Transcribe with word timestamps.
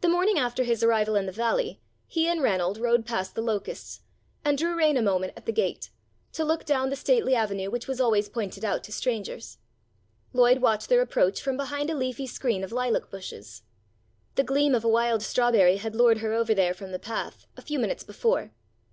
The 0.00 0.08
morning 0.08 0.36
after 0.36 0.64
his 0.64 0.82
arrival 0.82 1.14
in 1.14 1.26
the 1.26 1.30
Valley, 1.30 1.80
he 2.08 2.26
and 2.26 2.42
Ranald 2.42 2.76
rode 2.76 3.06
past 3.06 3.36
the 3.36 3.40
Locusts, 3.40 4.00
and 4.44 4.58
drew 4.58 4.74
rein 4.74 4.96
a 4.96 5.00
moment 5.00 5.34
at 5.36 5.46
the 5.46 5.52
gate, 5.52 5.90
to 6.32 6.44
look 6.44 6.64
down 6.64 6.90
the 6.90 6.96
stately 6.96 7.36
avenue 7.36 7.70
which 7.70 7.86
was 7.86 8.00
always 8.00 8.28
pointed 8.28 8.64
out 8.64 8.82
to 8.82 8.90
strangers. 8.90 9.58
Lloyd 10.32 10.58
watched 10.58 10.88
their 10.88 11.00
approach 11.02 11.40
from 11.40 11.56
behind 11.56 11.88
a 11.88 11.94
leafy 11.94 12.26
screen 12.26 12.64
of 12.64 12.72
lilac 12.72 13.10
bushes. 13.10 13.62
The 14.34 14.42
gleam 14.42 14.74
of 14.74 14.82
a 14.84 14.88
wild 14.88 15.22
strawberry 15.22 15.76
had 15.76 15.94
lured 15.94 16.18
her 16.18 16.32
over 16.32 16.52
there 16.52 16.74
from 16.74 16.90
the 16.90 16.98
path, 16.98 17.46
a 17.56 17.62
few 17.62 17.78
minutes 17.78 18.02
before. 18.02 18.50